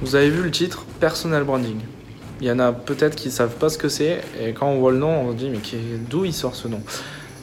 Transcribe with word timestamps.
Vous 0.00 0.14
avez 0.14 0.30
vu 0.30 0.44
le 0.44 0.50
titre 0.52 0.84
Personal 1.00 1.42
Branding. 1.42 1.80
Il 2.40 2.46
y 2.46 2.52
en 2.52 2.60
a 2.60 2.70
peut-être 2.70 3.16
qui 3.16 3.26
ne 3.26 3.32
savent 3.32 3.56
pas 3.56 3.68
ce 3.68 3.78
que 3.78 3.88
c'est, 3.88 4.20
et 4.40 4.52
quand 4.52 4.68
on 4.68 4.78
voit 4.78 4.92
le 4.92 4.98
nom, 4.98 5.22
on 5.22 5.32
se 5.32 5.36
dit 5.36 5.50
mais 5.50 5.58
d'où 6.08 6.24
il 6.24 6.32
sort 6.32 6.54
ce 6.54 6.68
nom? 6.68 6.80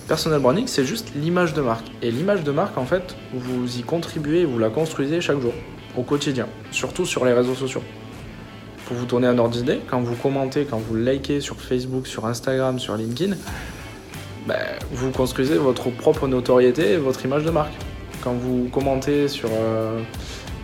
Personal 0.07 0.39
branding, 0.39 0.65
c'est 0.65 0.85
juste 0.85 1.11
l'image 1.15 1.53
de 1.53 1.61
marque. 1.61 1.85
Et 2.01 2.11
l'image 2.11 2.45
de 2.45 2.51
marque, 2.51 2.77
en 2.77 2.85
fait, 2.85 3.17
vous 3.33 3.77
y 3.77 3.81
contribuez, 3.81 4.45
vous 4.45 4.57
la 4.57 4.69
construisez 4.69 5.19
chaque 5.19 5.41
jour, 5.41 5.51
au 5.97 6.03
quotidien, 6.03 6.47
surtout 6.71 7.05
sur 7.05 7.25
les 7.25 7.33
réseaux 7.33 7.55
sociaux. 7.55 7.83
Pour 8.85 8.95
vous 8.95 9.05
donner 9.05 9.27
un 9.27 9.37
ordre 9.37 9.53
d'idée, 9.53 9.81
quand 9.89 9.99
vous 9.99 10.15
commentez, 10.15 10.63
quand 10.63 10.77
vous 10.77 10.95
likez 10.95 11.41
sur 11.41 11.59
Facebook, 11.59 12.07
sur 12.07 12.25
Instagram, 12.25 12.79
sur 12.79 12.95
LinkedIn, 12.95 13.35
ben, 14.47 14.55
vous 14.93 15.11
construisez 15.11 15.57
votre 15.57 15.89
propre 15.89 16.25
notoriété 16.25 16.93
et 16.93 16.97
votre 16.97 17.25
image 17.25 17.43
de 17.43 17.51
marque. 17.51 17.73
Quand 18.23 18.33
vous 18.33 18.69
commentez 18.71 19.27
sur 19.27 19.49
euh, 19.51 19.99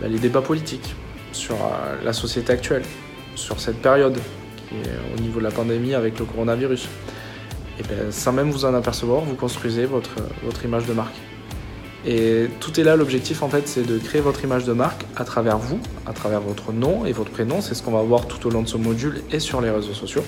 ben, 0.00 0.10
les 0.10 0.18
débats 0.18 0.40
politiques, 0.40 0.94
sur 1.32 1.56
euh, 1.56 2.02
la 2.04 2.12
société 2.12 2.52
actuelle, 2.52 2.82
sur 3.34 3.60
cette 3.60 3.80
période 3.80 4.16
qui 4.68 4.76
est 4.76 5.16
au 5.16 5.20
niveau 5.20 5.38
de 5.38 5.44
la 5.44 5.50
pandémie 5.50 5.94
avec 5.94 6.18
le 6.18 6.24
coronavirus, 6.24 6.88
et 7.78 7.82
bien, 7.82 8.10
sans 8.10 8.32
même 8.32 8.50
vous 8.50 8.64
en 8.64 8.74
apercevoir, 8.74 9.22
vous 9.22 9.34
construisez 9.34 9.86
votre, 9.86 10.16
votre 10.44 10.64
image 10.64 10.86
de 10.86 10.92
marque. 10.92 11.16
Et 12.04 12.48
tout 12.58 12.80
est 12.80 12.82
là, 12.82 12.96
l'objectif 12.96 13.42
en 13.42 13.48
fait, 13.48 13.68
c'est 13.68 13.86
de 13.86 13.98
créer 13.98 14.20
votre 14.20 14.42
image 14.42 14.64
de 14.64 14.72
marque 14.72 15.04
à 15.16 15.24
travers 15.24 15.58
vous, 15.58 15.78
à 16.06 16.12
travers 16.12 16.40
votre 16.40 16.72
nom 16.72 17.06
et 17.06 17.12
votre 17.12 17.30
prénom. 17.30 17.60
C'est 17.60 17.74
ce 17.74 17.82
qu'on 17.82 17.92
va 17.92 18.02
voir 18.02 18.26
tout 18.26 18.44
au 18.46 18.50
long 18.50 18.62
de 18.62 18.68
ce 18.68 18.76
module 18.76 19.22
et 19.30 19.38
sur 19.38 19.60
les 19.60 19.70
réseaux 19.70 19.94
sociaux. 19.94 20.24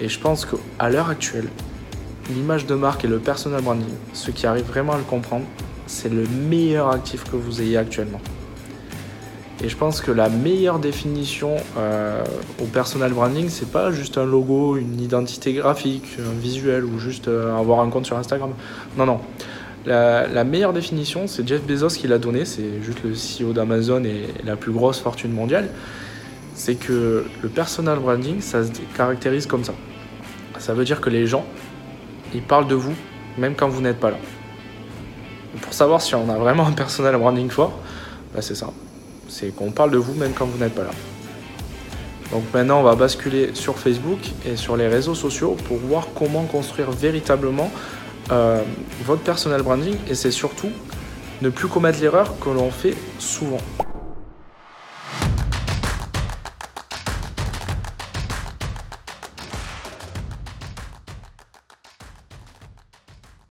Et 0.00 0.08
je 0.08 0.18
pense 0.18 0.46
qu'à 0.46 0.88
l'heure 0.88 1.10
actuelle, 1.10 1.48
l'image 2.30 2.66
de 2.66 2.74
marque 2.74 3.04
et 3.04 3.08
le 3.08 3.18
personal 3.18 3.62
branding, 3.62 3.94
ceux 4.12 4.32
qui 4.32 4.46
arrivent 4.46 4.66
vraiment 4.66 4.94
à 4.94 4.98
le 4.98 5.04
comprendre, 5.04 5.44
c'est 5.86 6.08
le 6.08 6.24
meilleur 6.26 6.88
actif 6.90 7.24
que 7.24 7.36
vous 7.36 7.60
ayez 7.60 7.76
actuellement. 7.76 8.20
Et 9.62 9.68
je 9.68 9.76
pense 9.76 10.00
que 10.00 10.10
la 10.10 10.30
meilleure 10.30 10.78
définition 10.78 11.56
euh, 11.76 12.24
au 12.60 12.64
personal 12.64 13.12
branding, 13.12 13.48
c'est 13.50 13.70
pas 13.70 13.90
juste 13.90 14.16
un 14.16 14.24
logo, 14.24 14.76
une 14.76 15.00
identité 15.00 15.52
graphique, 15.52 16.16
un 16.18 16.38
visuel 16.40 16.84
ou 16.84 16.98
juste 16.98 17.28
euh, 17.28 17.54
avoir 17.56 17.80
un 17.80 17.90
compte 17.90 18.06
sur 18.06 18.16
Instagram. 18.16 18.52
Non, 18.96 19.04
non. 19.04 19.20
La, 19.86 20.44
meilleure 20.44 20.72
définition, 20.72 21.26
c'est 21.26 21.46
Jeff 21.46 21.62
Bezos 21.62 21.88
qui 21.88 22.06
l'a 22.06 22.18
donné, 22.18 22.44
c'est 22.44 22.82
juste 22.82 22.98
le 23.02 23.12
CEO 23.12 23.52
d'Amazon 23.52 24.04
et 24.04 24.28
la 24.44 24.56
plus 24.56 24.72
grosse 24.72 25.00
fortune 25.00 25.32
mondiale. 25.32 25.68
C'est 26.54 26.74
que 26.74 27.24
le 27.42 27.48
personal 27.48 27.98
branding, 27.98 28.40
ça 28.40 28.64
se 28.64 28.70
caractérise 28.94 29.46
comme 29.46 29.64
ça. 29.64 29.72
Ça 30.58 30.74
veut 30.74 30.84
dire 30.84 31.00
que 31.00 31.08
les 31.08 31.26
gens, 31.26 31.46
ils 32.34 32.42
parlent 32.42 32.68
de 32.68 32.74
vous 32.74 32.94
même 33.38 33.54
quand 33.54 33.68
vous 33.68 33.80
n'êtes 33.80 33.98
pas 33.98 34.10
là. 34.10 34.18
pour 35.62 35.72
savoir 35.72 36.02
si 36.02 36.14
on 36.14 36.28
a 36.28 36.36
vraiment 36.36 36.66
un 36.66 36.72
personal 36.72 37.16
branding 37.16 37.48
fort, 37.48 37.72
bah 38.34 38.42
c'est 38.42 38.54
ça 38.54 38.70
c'est 39.30 39.54
qu'on 39.54 39.70
parle 39.70 39.92
de 39.92 39.98
vous 39.98 40.14
même 40.14 40.32
quand 40.32 40.44
vous 40.44 40.58
n'êtes 40.58 40.74
pas 40.74 40.82
là. 40.82 40.90
Donc 42.32 42.44
maintenant, 42.54 42.80
on 42.80 42.82
va 42.82 42.94
basculer 42.94 43.50
sur 43.54 43.78
Facebook 43.78 44.18
et 44.46 44.56
sur 44.56 44.76
les 44.76 44.88
réseaux 44.88 45.14
sociaux 45.14 45.56
pour 45.66 45.78
voir 45.78 46.08
comment 46.14 46.44
construire 46.44 46.90
véritablement 46.90 47.70
euh, 48.30 48.62
votre 49.04 49.22
personal 49.22 49.62
branding. 49.62 49.96
Et 50.08 50.14
c'est 50.14 50.30
surtout 50.30 50.70
ne 51.42 51.48
plus 51.48 51.68
commettre 51.68 52.00
l'erreur 52.00 52.38
que 52.38 52.50
l'on 52.50 52.70
fait 52.70 52.94
souvent. 53.18 53.58